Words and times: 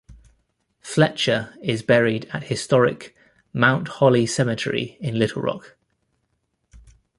Fletcher 0.79 1.53
is 1.61 1.83
buried 1.83 2.25
at 2.33 2.45
historic 2.45 3.15
Mount 3.53 3.87
Holly 3.87 4.25
Cemetery 4.25 4.97
in 4.99 5.19
Little 5.19 5.43
Rock. 5.43 5.77